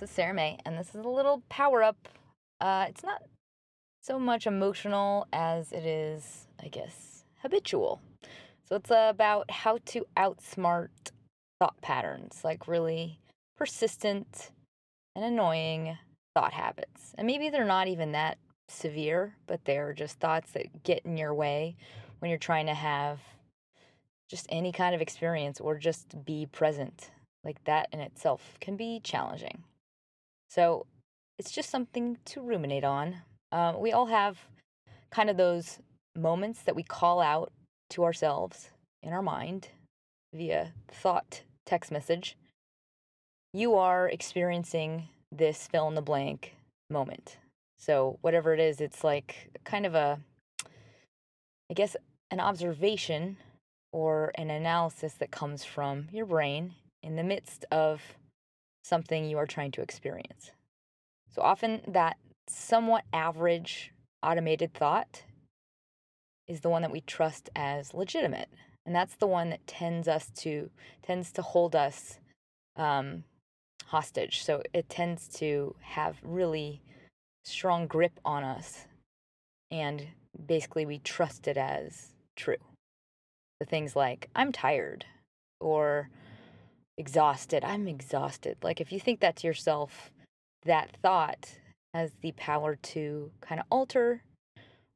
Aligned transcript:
This 0.00 0.08
is 0.08 0.16
Sarah 0.16 0.32
May, 0.32 0.58
and 0.64 0.78
this 0.78 0.94
is 0.94 1.04
a 1.04 1.08
little 1.08 1.42
power 1.50 1.82
up. 1.82 2.08
Uh, 2.58 2.86
it's 2.88 3.02
not 3.02 3.22
so 4.00 4.18
much 4.18 4.46
emotional 4.46 5.28
as 5.30 5.72
it 5.72 5.84
is, 5.84 6.46
I 6.58 6.68
guess, 6.68 7.26
habitual. 7.42 8.00
So 8.64 8.76
it's 8.76 8.90
about 8.90 9.50
how 9.50 9.76
to 9.84 10.06
outsmart 10.16 10.88
thought 11.58 11.78
patterns, 11.82 12.40
like 12.42 12.66
really 12.66 13.18
persistent 13.58 14.52
and 15.14 15.22
annoying 15.22 15.98
thought 16.34 16.54
habits. 16.54 17.12
And 17.18 17.26
maybe 17.26 17.50
they're 17.50 17.66
not 17.66 17.86
even 17.86 18.12
that 18.12 18.38
severe, 18.70 19.36
but 19.46 19.66
they're 19.66 19.92
just 19.92 20.18
thoughts 20.18 20.52
that 20.52 20.82
get 20.82 21.04
in 21.04 21.18
your 21.18 21.34
way 21.34 21.76
when 22.20 22.30
you're 22.30 22.38
trying 22.38 22.66
to 22.66 22.74
have 22.74 23.20
just 24.30 24.46
any 24.48 24.72
kind 24.72 24.94
of 24.94 25.02
experience 25.02 25.60
or 25.60 25.76
just 25.76 26.24
be 26.24 26.46
present. 26.46 27.10
Like 27.44 27.62
that 27.64 27.90
in 27.92 28.00
itself 28.00 28.56
can 28.62 28.76
be 28.76 29.00
challenging. 29.04 29.64
So 30.50 30.86
it's 31.38 31.52
just 31.52 31.70
something 31.70 32.18
to 32.26 32.42
ruminate 32.42 32.84
on. 32.84 33.22
Um, 33.52 33.80
we 33.80 33.92
all 33.92 34.06
have 34.06 34.38
kind 35.10 35.30
of 35.30 35.36
those 35.36 35.78
moments 36.16 36.62
that 36.62 36.76
we 36.76 36.82
call 36.82 37.20
out 37.20 37.52
to 37.90 38.04
ourselves 38.04 38.70
in 39.02 39.12
our 39.12 39.22
mind 39.22 39.68
via 40.34 40.72
thought 40.88 41.42
text 41.64 41.90
message. 41.90 42.36
You 43.52 43.76
are 43.76 44.08
experiencing 44.08 45.08
this 45.32 45.68
fill 45.68 45.88
in 45.88 45.94
the 45.94 46.02
blank 46.02 46.56
moment. 46.90 47.38
So, 47.78 48.18
whatever 48.20 48.52
it 48.52 48.60
is, 48.60 48.80
it's 48.80 49.02
like 49.02 49.50
kind 49.64 49.86
of 49.86 49.94
a, 49.94 50.20
I 51.70 51.74
guess, 51.74 51.96
an 52.30 52.40
observation 52.40 53.38
or 53.92 54.32
an 54.34 54.50
analysis 54.50 55.14
that 55.14 55.30
comes 55.30 55.64
from 55.64 56.08
your 56.12 56.26
brain 56.26 56.74
in 57.02 57.16
the 57.16 57.24
midst 57.24 57.64
of 57.70 58.02
something 58.82 59.24
you 59.24 59.38
are 59.38 59.46
trying 59.46 59.72
to 59.72 59.82
experience. 59.82 60.52
So, 61.30 61.42
often 61.42 61.82
that 61.86 62.16
somewhat 62.48 63.04
average 63.12 63.92
automated 64.22 64.74
thought 64.74 65.24
is 66.48 66.60
the 66.60 66.68
one 66.68 66.82
that 66.82 66.90
we 66.90 67.00
trust 67.02 67.48
as 67.54 67.94
legitimate 67.94 68.48
and 68.84 68.94
that's 68.94 69.14
the 69.16 69.26
one 69.26 69.50
that 69.50 69.66
tends 69.66 70.08
us 70.08 70.30
to 70.34 70.70
tends 71.02 71.30
to 71.32 71.42
hold 71.42 71.76
us 71.76 72.18
um, 72.76 73.24
hostage 73.86 74.42
so 74.42 74.62
it 74.72 74.88
tends 74.88 75.28
to 75.28 75.74
have 75.80 76.16
really 76.22 76.82
strong 77.44 77.86
grip 77.86 78.18
on 78.24 78.44
us 78.44 78.86
and 79.70 80.08
basically 80.46 80.84
we 80.84 80.98
trust 80.98 81.46
it 81.48 81.56
as 81.56 82.08
true 82.36 82.56
the 83.60 83.66
things 83.66 83.94
like 83.96 84.28
i'm 84.34 84.52
tired 84.52 85.04
or 85.60 86.08
exhausted 87.00 87.64
i'm 87.64 87.88
exhausted 87.88 88.56
like 88.62 88.80
if 88.80 88.92
you 88.92 89.00
think 89.00 89.20
that 89.20 89.36
to 89.36 89.46
yourself 89.46 90.10
that 90.64 90.96
thought 91.02 91.58
has 91.94 92.12
the 92.20 92.32
power 92.32 92.76
to 92.76 93.30
kind 93.40 93.60
of 93.60 93.66
alter 93.70 94.22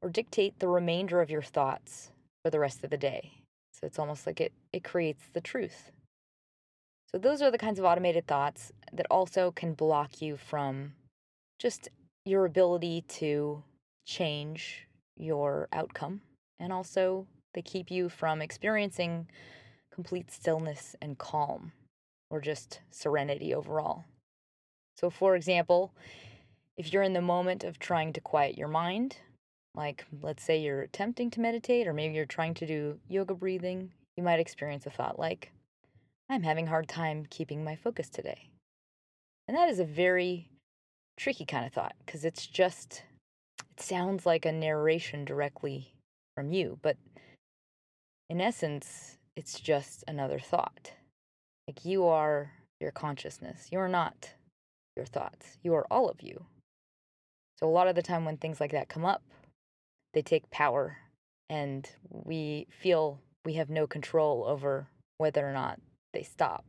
or 0.01 0.09
dictate 0.09 0.59
the 0.59 0.67
remainder 0.67 1.21
of 1.21 1.29
your 1.29 1.41
thoughts 1.41 2.11
for 2.43 2.49
the 2.49 2.59
rest 2.59 2.83
of 2.83 2.89
the 2.89 2.97
day. 2.97 3.31
So 3.73 3.87
it's 3.87 3.99
almost 3.99 4.25
like 4.25 4.39
it, 4.39 4.53
it 4.71 4.83
creates 4.83 5.23
the 5.33 5.41
truth. 5.41 5.91
So 7.11 7.17
those 7.17 7.41
are 7.41 7.51
the 7.51 7.57
kinds 7.57 7.79
of 7.79 7.85
automated 7.85 8.27
thoughts 8.27 8.71
that 8.93 9.07
also 9.09 9.51
can 9.51 9.73
block 9.73 10.21
you 10.21 10.37
from 10.37 10.93
just 11.59 11.89
your 12.25 12.45
ability 12.45 13.03
to 13.07 13.63
change 14.05 14.87
your 15.17 15.67
outcome. 15.73 16.21
And 16.59 16.71
also, 16.71 17.27
they 17.53 17.61
keep 17.61 17.89
you 17.89 18.09
from 18.09 18.41
experiencing 18.41 19.27
complete 19.93 20.31
stillness 20.31 20.95
and 21.01 21.17
calm 21.17 21.71
or 22.29 22.41
just 22.41 22.81
serenity 22.91 23.53
overall. 23.53 24.05
So, 24.97 25.09
for 25.09 25.35
example, 25.35 25.93
if 26.77 26.91
you're 26.91 27.03
in 27.03 27.13
the 27.13 27.21
moment 27.21 27.63
of 27.63 27.79
trying 27.79 28.13
to 28.13 28.21
quiet 28.21 28.57
your 28.57 28.67
mind, 28.67 29.17
like 29.75 30.05
let's 30.21 30.43
say 30.43 30.57
you're 30.61 30.81
attempting 30.81 31.29
to 31.31 31.41
meditate 31.41 31.87
or 31.87 31.93
maybe 31.93 32.15
you're 32.15 32.25
trying 32.25 32.53
to 32.55 32.65
do 32.65 32.99
yoga 33.09 33.33
breathing, 33.33 33.91
you 34.15 34.23
might 34.23 34.39
experience 34.39 34.85
a 34.85 34.89
thought 34.89 35.19
like, 35.19 35.51
I'm 36.29 36.43
having 36.43 36.67
a 36.67 36.69
hard 36.69 36.87
time 36.87 37.27
keeping 37.29 37.63
my 37.63 37.75
focus 37.75 38.09
today. 38.09 38.49
And 39.47 39.55
that 39.55 39.69
is 39.69 39.79
a 39.79 39.85
very 39.85 40.49
tricky 41.17 41.45
kind 41.45 41.65
of 41.65 41.73
thought 41.73 41.95
because 42.05 42.25
it's 42.25 42.47
just, 42.47 43.03
it 43.71 43.81
sounds 43.81 44.25
like 44.25 44.45
a 44.45 44.51
narration 44.51 45.23
directly 45.23 45.93
from 46.35 46.51
you, 46.51 46.79
but 46.81 46.97
in 48.29 48.41
essence, 48.41 49.17
it's 49.35 49.59
just 49.59 50.03
another 50.07 50.39
thought. 50.39 50.91
Like 51.67 51.85
you 51.85 52.05
are 52.05 52.51
your 52.79 52.91
consciousness. 52.91 53.69
You're 53.71 53.87
not 53.87 54.31
your 54.95 55.05
thoughts. 55.05 55.57
You 55.63 55.73
are 55.73 55.87
all 55.89 56.09
of 56.09 56.21
you. 56.21 56.45
So, 57.59 57.67
a 57.67 57.71
lot 57.71 57.87
of 57.87 57.95
the 57.95 58.01
time 58.01 58.25
when 58.25 58.37
things 58.37 58.59
like 58.59 58.71
that 58.71 58.89
come 58.89 59.05
up, 59.05 59.23
they 60.13 60.21
take 60.21 60.49
power 60.51 60.97
and 61.49 61.89
we 62.09 62.67
feel 62.69 63.19
we 63.45 63.53
have 63.53 63.69
no 63.69 63.87
control 63.87 64.45
over 64.47 64.87
whether 65.17 65.47
or 65.47 65.53
not 65.53 65.79
they 66.13 66.23
stop. 66.23 66.65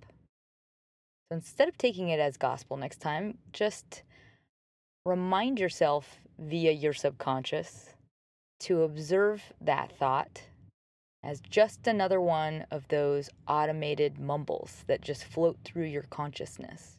So, 1.29 1.37
instead 1.37 1.69
of 1.69 1.77
taking 1.77 2.09
it 2.09 2.21
as 2.21 2.37
gospel 2.37 2.77
next 2.77 3.01
time, 3.01 3.39
just 3.53 4.03
remind 5.05 5.59
yourself 5.59 6.19
via 6.39 6.73
your 6.73 6.93
subconscious 6.93 7.95
to 8.61 8.83
observe 8.83 9.43
that 9.61 9.93
thought 9.99 10.43
as 11.27 11.41
just 11.41 11.89
another 11.89 12.21
one 12.21 12.65
of 12.71 12.87
those 12.87 13.29
automated 13.49 14.17
mumbles 14.17 14.85
that 14.87 15.01
just 15.01 15.25
float 15.25 15.59
through 15.65 15.85
your 15.85 16.05
consciousness. 16.05 16.99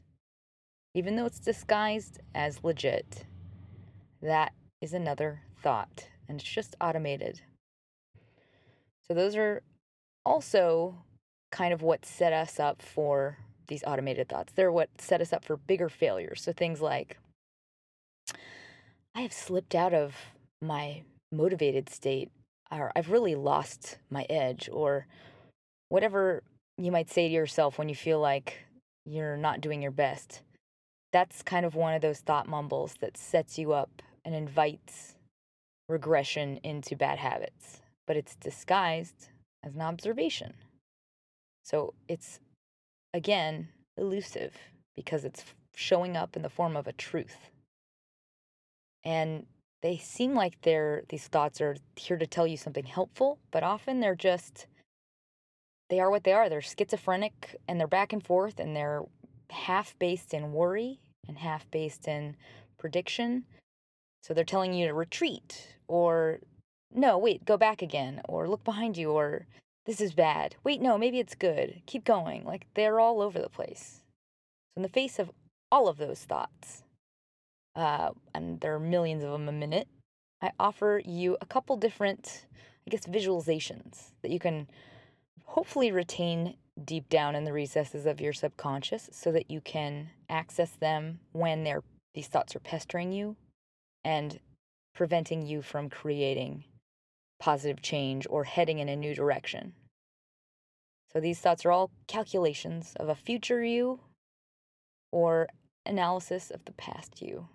Even 0.93 1.15
though 1.15 1.25
it's 1.25 1.39
disguised 1.39 2.19
as 2.35 2.61
legit, 2.61 3.23
that 4.21 4.51
is 4.81 4.91
another 4.91 5.39
thought, 5.63 6.09
and 6.27 6.41
it's 6.41 6.49
just 6.49 6.75
automated. 6.81 7.39
So, 9.07 9.13
those 9.13 9.37
are 9.37 9.61
also 10.25 10.95
kind 11.53 11.73
of 11.73 11.81
what 11.81 12.05
set 12.05 12.33
us 12.33 12.59
up 12.59 12.81
for 12.81 13.37
these 13.69 13.83
automated 13.87 14.27
thoughts. 14.27 14.51
They're 14.53 14.73
what 14.73 14.89
set 14.99 15.21
us 15.21 15.31
up 15.31 15.45
for 15.45 15.55
bigger 15.55 15.87
failures. 15.87 16.41
So, 16.41 16.51
things 16.51 16.81
like, 16.81 17.17
I 19.15 19.21
have 19.21 19.31
slipped 19.31 19.73
out 19.73 19.93
of 19.93 20.15
my 20.61 21.03
motivated 21.31 21.87
state, 21.89 22.29
or 22.71 22.91
I've 22.95 23.11
really 23.11 23.35
lost 23.35 23.97
my 24.09 24.25
edge, 24.29 24.69
or 24.71 25.07
whatever 25.89 26.43
you 26.77 26.91
might 26.91 27.09
say 27.09 27.27
to 27.27 27.33
yourself 27.33 27.77
when 27.77 27.89
you 27.89 27.95
feel 27.95 28.19
like 28.19 28.59
you're 29.05 29.37
not 29.37 29.61
doing 29.61 29.81
your 29.81 29.91
best. 29.91 30.41
That's 31.13 31.41
kind 31.41 31.65
of 31.65 31.75
one 31.75 31.93
of 31.93 32.01
those 32.01 32.19
thought 32.19 32.47
mumbles 32.47 32.95
that 32.99 33.17
sets 33.17 33.57
you 33.57 33.73
up 33.73 34.01
and 34.25 34.35
invites 34.35 35.15
regression 35.87 36.59
into 36.63 36.95
bad 36.95 37.17
habits, 37.17 37.81
but 38.05 38.17
it's 38.17 38.35
disguised 38.35 39.29
as 39.63 39.73
an 39.73 39.81
observation. 39.81 40.53
So 41.63 41.93
it's, 42.07 42.39
again, 43.13 43.69
elusive 43.97 44.53
because 44.95 45.23
it's 45.23 45.45
showing 45.75 46.17
up 46.17 46.35
in 46.35 46.41
the 46.41 46.49
form 46.49 46.75
of 46.75 46.87
a 46.87 46.93
truth. 46.93 47.49
And 49.03 49.45
they 49.81 49.97
seem 49.97 50.33
like 50.33 50.61
they're 50.61 51.03
these 51.09 51.27
thoughts 51.27 51.61
are 51.61 51.77
here 51.95 52.17
to 52.17 52.27
tell 52.27 52.47
you 52.47 52.57
something 52.57 52.85
helpful, 52.85 53.39
but 53.51 53.63
often 53.63 53.99
they're 53.99 54.15
just 54.15 54.67
they 55.89 55.99
are 55.99 56.11
what 56.11 56.23
they 56.23 56.33
are. 56.33 56.49
They're 56.49 56.61
schizophrenic 56.61 57.55
and 57.67 57.79
they're 57.79 57.87
back 57.87 58.11
and 58.11 58.23
forth 58.23 58.59
and 58.59 58.75
they're 58.75 59.03
half 59.49 59.97
based 59.99 60.33
in 60.33 60.51
worry 60.51 60.99
and 61.27 61.37
half 61.37 61.69
based 61.71 62.07
in 62.07 62.35
prediction 62.77 63.45
so 64.27 64.33
they're 64.33 64.43
telling 64.43 64.73
you 64.73 64.87
to 64.87 64.93
retreat 64.93 65.77
or 65.87 66.39
no, 66.93 67.17
wait, 67.17 67.45
go 67.45 67.55
back 67.55 67.81
again 67.81 68.21
or 68.27 68.49
look 68.49 68.63
behind 68.65 68.97
you 68.97 69.11
or 69.11 69.45
this 69.85 70.01
is 70.01 70.13
bad. 70.13 70.57
Wait, 70.65 70.81
no, 70.81 70.97
maybe 70.97 71.19
it's 71.19 71.33
good. 71.33 71.81
Keep 71.85 72.03
going. 72.03 72.43
Like 72.43 72.67
they're 72.73 72.99
all 72.99 73.21
over 73.21 73.39
the 73.39 73.47
place. 73.47 74.01
So 74.73 74.79
in 74.79 74.83
the 74.83 74.89
face 74.89 75.17
of 75.17 75.31
all 75.71 75.87
of 75.87 75.97
those 75.97 76.25
thoughts, 76.25 76.83
uh, 77.77 78.09
and 78.33 78.59
there 78.59 78.73
are 78.73 78.79
millions 78.79 79.23
of 79.23 79.31
them 79.31 79.47
a 79.47 79.53
minute, 79.53 79.87
I 80.41 80.51
offer 80.59 81.01
you 81.05 81.37
a 81.39 81.45
couple 81.45 81.77
different, 81.77 82.45
I 82.85 82.89
guess, 82.89 83.05
visualizations 83.05 84.11
that 84.23 84.31
you 84.31 84.39
can 84.39 84.67
hopefully 85.43 85.91
retain 85.91 86.55
deep 86.83 87.07
down 87.09 87.35
in 87.35 87.43
the 87.43 87.53
recesses 87.53 88.05
of 88.05 88.19
your 88.19 88.33
subconscious 88.33 89.09
so 89.11 89.31
that 89.31 89.49
you 89.49 89.61
can 89.61 90.09
access 90.29 90.71
them 90.71 91.19
when 91.31 91.63
they're 91.63 91.83
these 92.13 92.27
thoughts 92.27 92.55
are 92.55 92.59
pestering 92.59 93.11
you 93.11 93.35
and 94.03 94.39
preventing 94.95 95.45
you 95.45 95.61
from 95.61 95.87
creating 95.87 96.63
positive 97.39 97.79
change 97.79 98.25
or 98.27 98.43
heading 98.43 98.79
in 98.79 98.89
a 98.89 98.95
new 98.95 99.13
direction. 99.13 99.73
So 101.13 101.19
these 101.19 101.39
thoughts 101.39 101.63
are 101.63 101.71
all 101.71 101.91
calculations 102.07 102.93
of 102.99 103.07
a 103.07 103.15
future 103.15 103.63
you 103.63 103.99
or 105.11 105.47
analysis 105.85 106.49
of 106.49 106.65
the 106.65 106.71
past 106.71 107.21
you. 107.21 107.47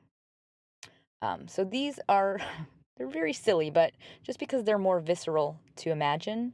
Um, 1.22 1.48
so 1.48 1.64
these 1.64 1.98
are 2.08 2.40
they're 2.96 3.08
very 3.08 3.32
silly, 3.32 3.70
but 3.70 3.92
just 4.22 4.38
because 4.38 4.64
they're 4.64 4.78
more 4.78 5.00
visceral 5.00 5.58
to 5.76 5.90
imagine, 5.90 6.52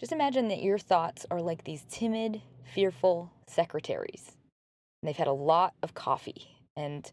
just 0.00 0.10
imagine 0.12 0.48
that 0.48 0.62
your 0.62 0.78
thoughts 0.78 1.24
are 1.30 1.40
like 1.40 1.62
these 1.62 1.84
timid, 1.88 2.42
fearful 2.64 3.30
secretaries. 3.46 4.32
And 5.00 5.08
they've 5.08 5.16
had 5.16 5.28
a 5.28 5.32
lot 5.32 5.74
of 5.82 5.94
coffee 5.94 6.48
and 6.76 7.10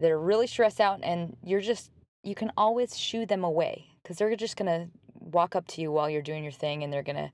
they're 0.00 0.18
really 0.18 0.46
stressed 0.46 0.80
out 0.80 1.00
and 1.02 1.36
you're 1.42 1.60
just 1.60 1.90
you 2.24 2.34
can 2.34 2.52
always 2.56 2.98
shoo 2.98 3.24
them 3.24 3.44
away 3.44 3.86
because 4.02 4.16
they're 4.16 4.34
just 4.36 4.56
going 4.56 4.66
to 4.66 4.90
walk 5.20 5.54
up 5.54 5.66
to 5.68 5.80
you 5.80 5.92
while 5.92 6.10
you're 6.10 6.20
doing 6.20 6.42
your 6.42 6.52
thing 6.52 6.82
and 6.82 6.92
they're 6.92 7.02
going 7.02 7.16
to 7.16 7.30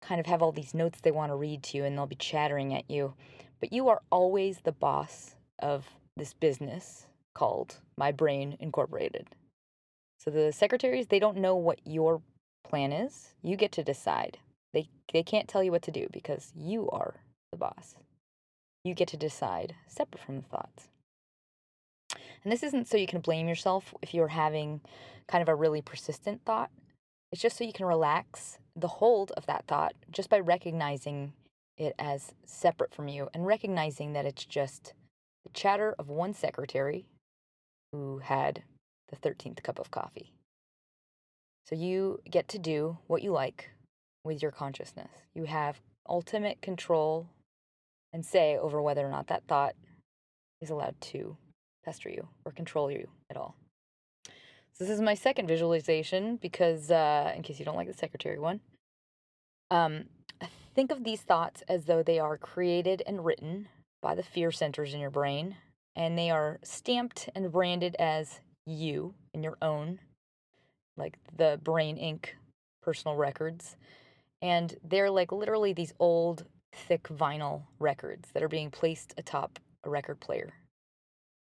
kind 0.00 0.18
of 0.18 0.26
have 0.26 0.42
all 0.42 0.52
these 0.52 0.74
notes 0.74 1.00
they 1.00 1.10
want 1.10 1.30
to 1.30 1.36
read 1.36 1.62
to 1.62 1.76
you 1.76 1.84
and 1.84 1.96
they'll 1.96 2.06
be 2.06 2.16
chattering 2.16 2.74
at 2.74 2.90
you. 2.90 3.14
But 3.60 3.72
you 3.72 3.88
are 3.88 4.00
always 4.10 4.60
the 4.60 4.72
boss 4.72 5.36
of 5.58 5.86
this 6.16 6.32
business 6.32 7.06
called 7.34 7.76
My 7.96 8.12
Brain 8.12 8.56
Incorporated. 8.60 9.28
So 10.18 10.30
the 10.30 10.52
secretaries, 10.52 11.06
they 11.06 11.18
don't 11.18 11.38
know 11.38 11.56
what 11.56 11.80
your 11.84 12.20
plan 12.64 12.92
is. 12.92 13.30
You 13.42 13.56
get 13.56 13.72
to 13.72 13.84
decide. 13.84 14.38
They 14.72 14.88
they 15.12 15.22
can't 15.22 15.48
tell 15.48 15.62
you 15.62 15.72
what 15.72 15.82
to 15.82 15.90
do 15.90 16.06
because 16.12 16.52
you 16.54 16.88
are 16.90 17.16
the 17.50 17.58
boss. 17.58 17.94
You 18.84 18.94
get 18.94 19.08
to 19.08 19.16
decide 19.16 19.74
separate 19.86 20.22
from 20.22 20.36
the 20.36 20.48
thoughts. 20.48 20.88
And 22.42 22.52
this 22.52 22.62
isn't 22.62 22.88
so 22.88 22.96
you 22.96 23.06
can 23.06 23.20
blame 23.20 23.48
yourself 23.48 23.94
if 24.02 24.14
you're 24.14 24.28
having 24.28 24.80
kind 25.28 25.42
of 25.42 25.48
a 25.48 25.54
really 25.54 25.82
persistent 25.82 26.44
thought. 26.44 26.70
It's 27.32 27.42
just 27.42 27.56
so 27.56 27.64
you 27.64 27.72
can 27.72 27.86
relax 27.86 28.58
the 28.74 28.88
hold 28.88 29.32
of 29.32 29.46
that 29.46 29.66
thought 29.66 29.94
just 30.10 30.30
by 30.30 30.40
recognizing 30.40 31.32
it 31.76 31.94
as 31.98 32.34
separate 32.44 32.94
from 32.94 33.08
you 33.08 33.28
and 33.34 33.46
recognizing 33.46 34.12
that 34.12 34.26
it's 34.26 34.44
just 34.44 34.94
the 35.44 35.50
chatter 35.52 35.94
of 35.98 36.08
one 36.08 36.34
secretary 36.34 37.06
who 37.92 38.18
had 38.18 38.62
the 39.08 39.16
13th 39.16 39.62
cup 39.62 39.78
of 39.78 39.90
coffee. 39.90 40.32
So 41.66 41.74
you 41.74 42.20
get 42.28 42.48
to 42.48 42.58
do 42.58 42.98
what 43.06 43.22
you 43.22 43.32
like 43.32 43.70
with 44.24 44.42
your 44.42 44.50
consciousness. 44.50 45.10
You 45.34 45.44
have 45.44 45.80
ultimate 46.08 46.60
control 46.60 47.28
and 48.12 48.24
say 48.24 48.56
over 48.56 48.82
whether 48.82 49.06
or 49.06 49.10
not 49.10 49.28
that 49.28 49.44
thought 49.46 49.74
is 50.60 50.70
allowed 50.70 51.00
to 51.00 51.36
pester 51.84 52.08
you 52.08 52.28
or 52.44 52.52
control 52.52 52.90
you 52.90 53.08
at 53.30 53.36
all. 53.36 53.56
So 54.72 54.84
this 54.84 54.90
is 54.90 55.00
my 55.00 55.14
second 55.14 55.46
visualization 55.46 56.36
because, 56.36 56.90
uh, 56.90 57.32
in 57.36 57.42
case 57.42 57.58
you 57.58 57.64
don't 57.64 57.76
like 57.76 57.86
the 57.86 57.94
secretary 57.94 58.38
one, 58.38 58.60
um, 59.70 60.06
think 60.74 60.90
of 60.90 61.04
these 61.04 61.20
thoughts 61.20 61.62
as 61.68 61.84
though 61.84 62.02
they 62.02 62.18
are 62.18 62.38
created 62.38 63.02
and 63.06 63.24
written 63.24 63.68
by 64.02 64.14
the 64.14 64.22
fear 64.22 64.50
centers 64.50 64.94
in 64.94 65.00
your 65.00 65.10
brain, 65.10 65.56
and 66.00 66.16
they 66.16 66.30
are 66.30 66.58
stamped 66.62 67.28
and 67.34 67.52
branded 67.52 67.94
as 67.98 68.40
you 68.64 69.12
in 69.34 69.42
your 69.42 69.58
own, 69.60 70.00
like 70.96 71.18
the 71.36 71.60
Brain 71.62 71.98
Inc. 71.98 72.30
personal 72.82 73.18
records. 73.18 73.76
And 74.40 74.74
they're 74.82 75.10
like 75.10 75.30
literally 75.30 75.74
these 75.74 75.92
old, 75.98 76.46
thick 76.74 77.02
vinyl 77.08 77.64
records 77.78 78.30
that 78.32 78.42
are 78.42 78.48
being 78.48 78.70
placed 78.70 79.12
atop 79.18 79.58
a 79.84 79.90
record 79.90 80.20
player. 80.20 80.54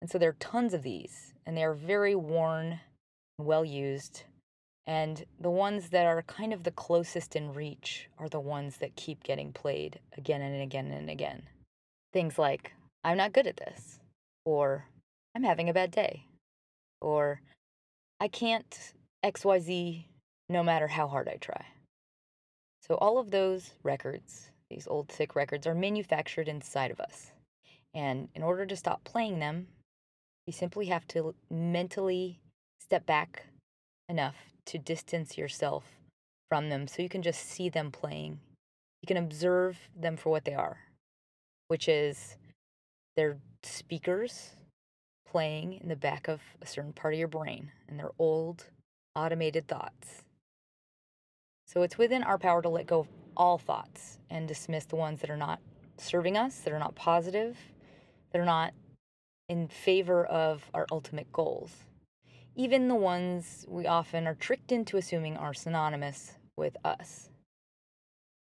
And 0.01 0.09
so 0.09 0.19
there 0.19 0.29
are 0.29 0.37
tons 0.39 0.73
of 0.73 0.85
these, 0.85 1.35
and 1.45 1.57
they 1.57 1.65
are 1.65 1.75
very 1.75 2.15
worn, 2.15 2.79
well 3.41 3.65
used. 3.65 4.23
And 4.87 5.25
the 5.41 5.50
ones 5.50 5.91
that 5.91 6.07
are 6.07 6.23
kind 6.23 6.53
of 6.53 6.62
the 6.62 6.71
closest 6.71 7.35
in 7.35 7.55
reach 7.55 8.09
are 8.19 8.29
the 8.29 8.39
ones 8.39 8.77
that 8.77 8.95
keep 8.95 9.25
getting 9.25 9.53
played 9.53 9.99
again 10.17 10.43
and 10.43 10.62
again 10.62 10.93
and 10.93 11.11
again. 11.11 11.43
Things 12.12 12.39
like, 12.39 12.73
I'm 13.03 13.17
not 13.17 13.33
good 13.33 13.49
at 13.49 13.57
this, 13.57 13.99
or 14.44 14.87
I'm 15.35 15.43
having 15.43 15.69
a 15.69 15.75
bad 15.75 15.91
day, 15.91 16.26
or 17.00 17.41
I 18.20 18.29
can't 18.29 18.94
XYZ 19.25 20.05
no 20.49 20.62
matter 20.62 20.88
how 20.88 21.08
hard 21.08 21.29
I 21.29 21.37
try. 21.37 21.67
So, 22.87 22.96
all 22.96 23.19
of 23.19 23.31
those 23.31 23.73
records, 23.82 24.50
these 24.70 24.87
old 24.87 25.08
thick 25.08 25.35
records, 25.35 25.67
are 25.67 25.75
manufactured 25.75 26.49
inside 26.49 26.91
of 26.91 27.00
us. 27.00 27.32
And 27.94 28.29
in 28.35 28.43
order 28.43 28.67
to 28.67 28.76
stop 28.76 29.05
playing 29.05 29.38
them, 29.38 29.69
you 30.47 30.52
simply 30.52 30.87
have 30.87 31.06
to 31.08 31.35
mentally 31.50 32.40
step 32.81 33.06
back 33.06 33.44
enough 34.08 34.37
to 34.67 34.79
distance 34.79 35.38
yourself 35.38 35.85
from 36.50 36.69
them 36.69 36.87
so 36.87 37.02
you 37.02 37.08
can 37.08 37.23
just 37.23 37.49
see 37.49 37.69
them 37.69 37.90
playing. 37.90 38.40
You 39.02 39.06
can 39.06 39.17
observe 39.17 39.79
them 39.97 40.17
for 40.17 40.31
what 40.31 40.44
they 40.44 40.55
are, 40.55 40.79
which 41.69 41.88
is 41.88 42.37
they're 43.16 43.38
speakers 43.62 44.50
playing 45.26 45.75
in 45.75 45.88
the 45.88 45.96
back 45.96 46.28
of 46.28 46.40
a 46.62 46.66
certain 46.66 46.93
part 46.93 47.14
of 47.14 47.19
your 47.19 47.28
brain, 47.28 47.72
and 47.88 47.99
they're 47.99 48.11
old, 48.19 48.66
automated 49.16 49.66
thoughts. 49.66 50.22
So 51.66 51.82
it's 51.82 51.99
within 51.99 52.22
our 52.22 52.38
power 52.38 52.62
to 52.62 52.69
let 52.69 52.87
go 52.87 53.00
of 53.00 53.08
all 53.37 53.58
thoughts 53.58 54.19
and 54.31 54.46
dismiss 54.46 54.84
the 54.84 54.96
ones 54.96 55.20
that 55.20 55.31
are 55.31 55.37
not 55.37 55.61
serving 55.96 56.37
us, 56.37 56.58
that 56.61 56.72
are 56.72 56.78
not 56.78 56.94
positive, 56.94 57.56
that 58.32 58.40
are 58.40 58.44
not 58.44 58.75
in 59.49 59.69
favor 59.69 60.25
of 60.25 60.70
our 60.72 60.87
ultimate 60.90 61.32
goals, 61.32 61.70
even 62.56 62.88
the 62.88 62.94
ones 62.94 63.66
we 63.69 63.87
often 63.87 64.26
are 64.26 64.34
tricked 64.34 64.72
into 64.72 64.96
assuming 64.96 65.37
are 65.37 65.55
synonymous 65.55 66.34
with 66.56 66.76
us. 66.84 67.31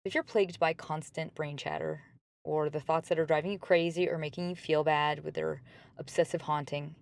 If 0.05 0.13
you're 0.15 0.23
plagued 0.23 0.59
by 0.59 0.73
constant 0.73 1.35
brain 1.35 1.57
chatter, 1.57 2.01
or 2.47 2.69
the 2.69 2.79
thoughts 2.79 3.09
that 3.09 3.19
are 3.19 3.25
driving 3.25 3.51
you 3.51 3.59
crazy 3.59 4.07
or 4.07 4.17
making 4.17 4.49
you 4.49 4.55
feel 4.55 4.81
bad 4.81 5.21
with 5.21 5.33
their 5.33 5.61
obsessive 5.97 6.43
haunting, 6.43 6.95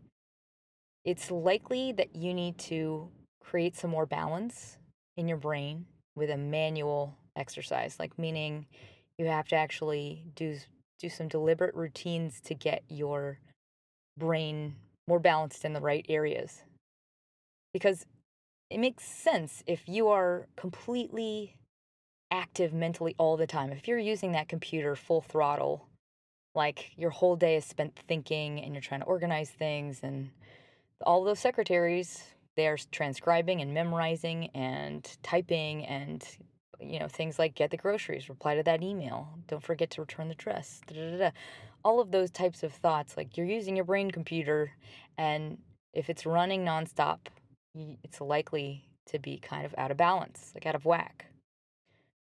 it's 1.06 1.30
likely 1.30 1.92
that 1.92 2.16
you 2.16 2.34
need 2.34 2.58
to 2.58 3.08
create 3.40 3.76
some 3.76 3.92
more 3.92 4.08
balance 4.08 4.78
in 5.18 5.28
your 5.28 5.38
brain 5.38 5.86
with 6.16 6.32
a 6.32 6.38
manual 6.38 7.16
exercise, 7.36 7.98
like 8.00 8.18
meaning 8.18 8.66
you 9.20 9.28
have 9.28 9.48
to 9.48 9.56
actually 9.56 10.26
do 10.36 10.58
do 11.00 11.10
some 11.10 11.28
deliberate 11.28 11.76
routines 11.76 12.42
to 12.42 12.56
get 12.56 12.82
your 12.90 13.38
brain 14.18 14.76
more 15.08 15.20
balanced 15.20 15.64
in 15.64 15.74
the 15.74 15.82
right 15.82 16.06
areas. 16.10 16.64
Because 17.72 18.06
it 18.72 18.80
makes 18.80 19.04
sense 19.04 19.62
if 19.68 19.88
you 19.88 20.08
are 20.08 20.48
completely 20.56 21.58
active 22.32 22.74
mentally 22.74 23.16
all 23.18 23.38
the 23.38 23.48
time. 23.48 23.72
If 23.72 23.88
you're 23.88 24.00
using 24.00 24.34
that 24.34 24.50
computer 24.50 24.96
full 24.96 25.22
throttle, 25.22 25.88
like 26.54 26.92
your 26.98 27.10
whole 27.10 27.36
day 27.36 27.56
is 27.58 27.66
spent 27.66 27.98
thinking 28.08 28.62
and 28.62 28.74
you're 28.74 28.82
trying 28.82 29.02
to 29.02 29.08
organize 29.08 29.50
things, 29.50 30.00
and 30.04 30.30
all 31.06 31.24
those 31.24 31.40
secretaries, 31.40 32.24
they're 32.56 32.78
transcribing 32.92 33.62
and 33.62 33.74
memorizing 33.74 34.50
and 34.56 35.18
typing 35.24 35.86
and 35.86 36.38
you 36.80 37.00
know 37.00 37.08
things 37.08 37.40
like 37.40 37.56
get 37.56 37.72
the 37.72 37.78
groceries 37.78 38.30
reply 38.30 38.56
to 38.56 38.64
that 38.64 38.84
email 38.84 39.30
don't 39.48 39.64
forget 39.64 39.90
to 39.90 40.02
return 40.02 40.28
the 40.28 40.36
dress 40.36 40.82
da, 40.88 40.96
da, 40.96 41.18
da, 41.18 41.30
all 41.84 42.00
of 42.00 42.12
those 42.12 42.30
types 42.32 42.64
of 42.64 42.74
thoughts 42.74 43.16
like 43.16 43.38
you're 43.38 43.46
using 43.46 43.76
your 43.76 43.86
brain 43.86 44.12
computer 44.12 44.72
and 45.18 45.58
if 45.94 46.10
it's 46.10 46.26
running 46.26 46.66
nonstop 46.66 47.20
it's 48.04 48.20
likely 48.20 48.86
to 49.06 49.20
be 49.20 49.38
kind 49.38 49.66
of 49.66 49.74
out 49.78 49.92
of 49.92 49.98
balance 49.98 50.52
like 50.54 50.66
out 50.66 50.76
of 50.76 50.86
whack 50.86 51.28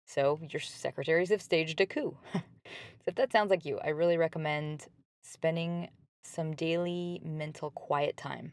so 0.05 0.39
your 0.49 0.59
secretaries 0.59 1.29
have 1.29 1.41
staged 1.41 1.79
a 1.81 1.85
coup 1.85 2.15
so 2.33 2.41
if 3.07 3.15
that 3.15 3.31
sounds 3.31 3.49
like 3.49 3.65
you 3.65 3.79
i 3.83 3.89
really 3.89 4.17
recommend 4.17 4.87
spending 5.23 5.89
some 6.23 6.53
daily 6.53 7.21
mental 7.23 7.71
quiet 7.71 8.15
time 8.17 8.51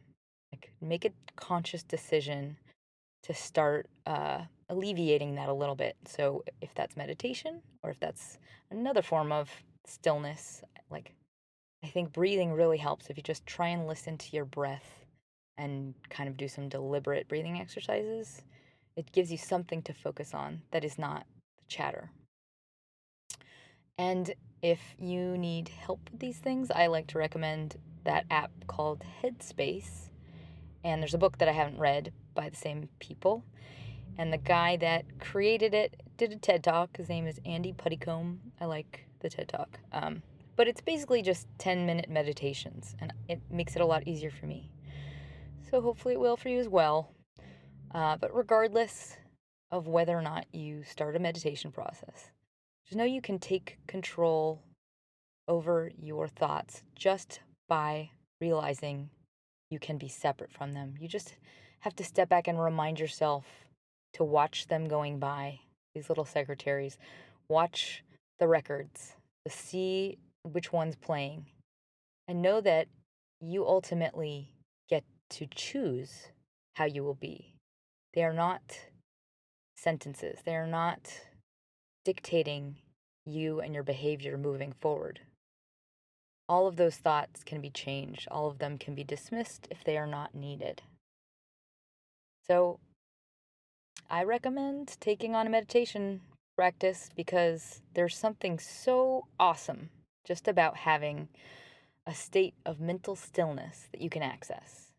like 0.52 0.72
make 0.80 1.04
a 1.04 1.10
conscious 1.36 1.82
decision 1.82 2.56
to 3.22 3.34
start 3.34 3.88
uh, 4.06 4.42
alleviating 4.68 5.34
that 5.34 5.48
a 5.48 5.54
little 5.54 5.74
bit. 5.74 5.96
So, 6.06 6.44
if 6.60 6.74
that's 6.74 6.96
meditation 6.96 7.62
or 7.82 7.90
if 7.90 8.00
that's 8.00 8.38
another 8.70 9.02
form 9.02 9.32
of 9.32 9.50
stillness, 9.86 10.62
like 10.90 11.12
I 11.84 11.88
think 11.88 12.12
breathing 12.12 12.52
really 12.52 12.78
helps 12.78 13.10
if 13.10 13.16
you 13.16 13.22
just 13.22 13.46
try 13.46 13.68
and 13.68 13.86
listen 13.86 14.18
to 14.18 14.36
your 14.36 14.44
breath 14.44 15.04
and 15.58 15.94
kind 16.08 16.28
of 16.28 16.36
do 16.36 16.48
some 16.48 16.68
deliberate 16.68 17.28
breathing 17.28 17.60
exercises. 17.60 18.42
It 18.96 19.12
gives 19.12 19.30
you 19.30 19.38
something 19.38 19.82
to 19.82 19.92
focus 19.92 20.34
on 20.34 20.62
that 20.72 20.84
is 20.84 20.98
not 20.98 21.26
chatter. 21.70 22.12
And 23.98 24.34
if 24.62 24.80
you 24.98 25.38
need 25.38 25.70
help 25.70 26.00
with 26.12 26.20
these 26.20 26.38
things, 26.38 26.70
I 26.70 26.88
like 26.88 27.08
to 27.08 27.18
recommend 27.18 27.76
that 28.04 28.26
app 28.30 28.52
called 28.66 29.04
Headspace. 29.22 30.10
And 30.84 31.02
there's 31.02 31.14
a 31.14 31.18
book 31.18 31.38
that 31.38 31.48
I 31.48 31.52
haven't 31.52 31.78
read 31.80 32.12
by 32.34 32.50
the 32.50 32.56
same 32.56 32.88
people 33.00 33.44
And 34.18 34.32
the 34.32 34.38
guy 34.38 34.76
that 34.78 35.20
created 35.20 35.74
it 35.74 36.02
did 36.18 36.32
a 36.32 36.36
TED 36.36 36.64
Talk. 36.64 36.96
His 36.98 37.08
name 37.08 37.26
is 37.26 37.40
Andy 37.46 37.72
Puddicombe. 37.72 38.40
I 38.60 38.66
like 38.66 39.06
the 39.20 39.30
TED 39.30 39.48
Talk. 39.48 39.78
Um, 39.92 40.22
but 40.56 40.68
it's 40.68 40.82
basically 40.82 41.22
just 41.22 41.48
10 41.58 41.86
minute 41.86 42.10
meditations, 42.10 42.96
and 43.00 43.12
it 43.28 43.40
makes 43.50 43.76
it 43.76 43.82
a 43.82 43.86
lot 43.86 44.06
easier 44.06 44.30
for 44.30 44.46
me. 44.46 44.70
So 45.70 45.80
hopefully 45.80 46.14
it 46.14 46.20
will 46.20 46.36
for 46.36 46.50
you 46.50 46.60
as 46.60 46.68
well. 46.68 47.12
Uh, 47.94 48.16
but 48.18 48.34
regardless 48.34 49.16
of 49.70 49.86
whether 49.86 50.16
or 50.16 50.22
not 50.22 50.46
you 50.52 50.82
start 50.84 51.16
a 51.16 51.20
meditation 51.20 51.70
process, 51.70 52.30
just 52.84 52.96
know 52.96 53.04
you 53.04 53.22
can 53.22 53.38
take 53.38 53.78
control 53.86 54.62
over 55.48 55.90
your 55.96 56.28
thoughts 56.28 56.82
just 56.94 57.40
by 57.68 58.10
realizing 58.40 59.10
you 59.70 59.78
can 59.78 59.98
be 59.98 60.08
separate 60.08 60.52
from 60.52 60.72
them. 60.72 60.94
You 60.98 61.08
just 61.08 61.36
have 61.80 61.94
to 61.96 62.04
step 62.04 62.28
back 62.28 62.48
and 62.48 62.60
remind 62.60 62.98
yourself 62.98 63.44
to 64.14 64.24
watch 64.24 64.66
them 64.66 64.88
going 64.88 65.18
by, 65.18 65.60
these 65.94 66.08
little 66.08 66.24
secretaries. 66.24 66.98
Watch 67.48 68.02
the 68.38 68.48
records, 68.48 69.16
to 69.44 69.52
see 69.52 70.18
which 70.42 70.72
one's 70.72 70.96
playing, 70.96 71.46
and 72.26 72.42
know 72.42 72.60
that 72.60 72.88
you 73.40 73.66
ultimately 73.66 74.54
get 74.88 75.04
to 75.30 75.46
choose 75.54 76.28
how 76.74 76.84
you 76.84 77.04
will 77.04 77.14
be. 77.14 77.54
They 78.14 78.24
are 78.24 78.32
not 78.32 78.62
sentences, 79.80 80.40
they 80.44 80.54
are 80.54 80.66
not 80.66 81.20
dictating 82.04 82.76
you 83.24 83.60
and 83.60 83.74
your 83.74 83.82
behavior 83.82 84.36
moving 84.36 84.72
forward. 84.80 85.20
All 86.48 86.66
of 86.66 86.76
those 86.76 86.96
thoughts 86.96 87.44
can 87.44 87.60
be 87.60 87.70
changed, 87.70 88.26
all 88.30 88.48
of 88.48 88.58
them 88.58 88.76
can 88.76 88.94
be 88.94 89.04
dismissed 89.04 89.68
if 89.70 89.84
they 89.84 89.96
are 89.96 90.06
not 90.06 90.34
needed. 90.34 90.82
So, 92.46 92.80
I 94.08 94.24
recommend 94.24 94.96
taking 95.00 95.36
on 95.36 95.46
a 95.46 95.50
meditation 95.50 96.20
practice 96.56 97.10
because 97.14 97.80
there's 97.94 98.16
something 98.16 98.58
so 98.58 99.26
awesome 99.38 99.90
just 100.24 100.48
about 100.48 100.78
having 100.78 101.28
a 102.06 102.14
state 102.14 102.54
of 102.66 102.80
mental 102.80 103.14
stillness 103.14 103.88
that 103.92 104.00
you 104.00 104.10
can 104.10 104.22
access. 104.22 104.92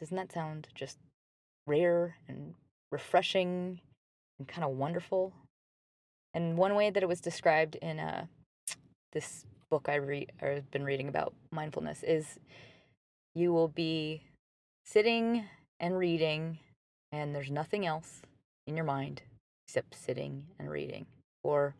Doesn't 0.00 0.16
that 0.16 0.32
sound 0.32 0.68
just 0.74 0.98
rare 1.66 2.16
and 2.26 2.54
refreshing 2.90 3.80
and 4.38 4.48
kind 4.48 4.64
of 4.64 4.76
wonderful? 4.76 5.32
And 6.34 6.56
one 6.56 6.74
way 6.74 6.90
that 6.90 7.02
it 7.02 7.08
was 7.08 7.20
described 7.20 7.76
in 7.76 7.98
uh, 7.98 8.26
this 9.12 9.44
book 9.70 9.88
I 9.88 9.96
read 9.96 10.32
or 10.40 10.52
have 10.52 10.70
been 10.70 10.84
reading 10.84 11.08
about 11.08 11.34
mindfulness 11.50 12.02
is 12.02 12.38
you 13.34 13.52
will 13.52 13.68
be 13.68 14.22
sitting 14.84 15.44
and 15.80 15.98
reading 15.98 16.58
and 17.12 17.34
there's 17.34 17.50
nothing 17.50 17.86
else 17.86 18.22
in 18.66 18.76
your 18.76 18.84
mind 18.84 19.22
except 19.66 19.94
sitting 19.94 20.44
and 20.58 20.70
reading. 20.70 21.06
Or 21.42 21.74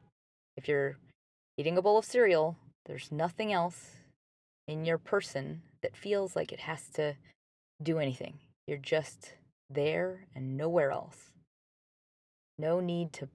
if 0.57 0.69
you're 0.69 0.97
eating 1.57 1.79
a 1.79 1.83
bowl 1.83 1.99
of 1.99 2.05
cereal, 2.05 2.57
there's 2.87 3.13
nothing 3.13 3.53
else 3.53 3.97
in 4.67 4.85
your 4.85 4.99
person 4.99 5.63
that 5.83 5.97
feels 5.97 6.37
like 6.37 6.53
it 6.53 6.61
has 6.61 6.89
to 6.95 7.17
do 7.83 7.99
anything. 7.99 8.39
You're 8.67 8.79
just 8.79 9.35
there 9.71 10.27
and 10.35 10.57
nowhere 10.57 10.91
else. 10.91 11.33
No 12.59 12.81
need 12.81 13.13
to 13.15 13.29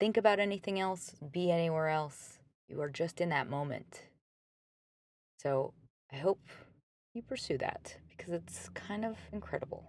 think 0.00 0.16
about 0.16 0.40
anything 0.40 0.80
else, 0.80 1.14
be 1.32 1.50
anywhere 1.50 1.88
else. 1.88 2.38
You 2.68 2.80
are 2.80 2.88
just 2.88 3.20
in 3.20 3.28
that 3.30 3.50
moment. 3.50 4.02
So 5.38 5.74
I 6.12 6.16
hope 6.16 6.40
you 7.14 7.22
pursue 7.22 7.58
that 7.58 7.96
because 8.08 8.32
it's 8.32 8.68
kind 8.70 9.04
of 9.04 9.16
incredible 9.32 9.84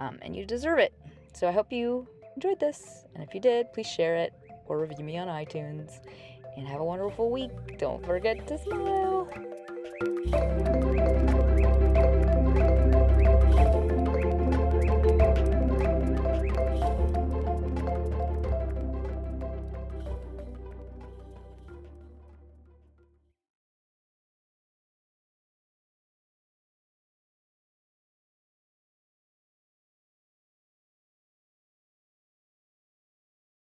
um, 0.00 0.18
and 0.22 0.36
you 0.36 0.44
deserve 0.44 0.78
it. 0.78 0.92
So 1.32 1.48
I 1.48 1.52
hope 1.52 1.72
you 1.72 2.06
enjoyed 2.36 2.60
this. 2.60 3.04
And 3.14 3.22
if 3.22 3.34
you 3.34 3.40
did, 3.40 3.72
please 3.72 3.86
share 3.86 4.16
it 4.16 4.32
or 4.66 4.78
review 4.78 5.04
me 5.04 5.18
on 5.18 5.28
iTunes. 5.28 5.98
And 6.56 6.66
have 6.66 6.80
a 6.80 6.84
wonderful 6.84 7.30
week. 7.30 7.78
Don't 7.78 8.04
forget 8.04 8.46
to 8.48 8.58
smile. 8.58 9.47